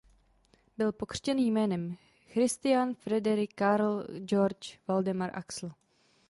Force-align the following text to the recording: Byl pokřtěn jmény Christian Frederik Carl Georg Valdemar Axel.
Byl 0.77 0.91
pokřtěn 0.91 1.39
jmény 1.39 1.97
Christian 2.33 2.93
Frederik 2.93 3.53
Carl 3.53 4.03
Georg 4.25 4.57
Valdemar 4.87 5.31
Axel. 5.33 5.71